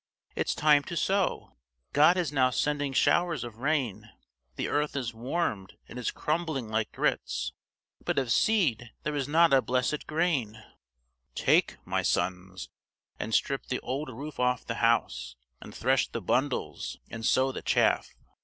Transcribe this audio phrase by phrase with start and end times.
[0.35, 1.57] It's time to sow.
[1.93, 4.09] God is now sending showers of rain;
[4.55, 7.53] the earth is warmed and is crumbling like grits;
[8.03, 10.63] but of seed there is not a blessed grain,"
[11.35, 12.67] "Take, my sons,
[13.19, 17.61] and strip the old roof off the house, and thresh the bundles and sow the
[17.61, 18.09] chaff."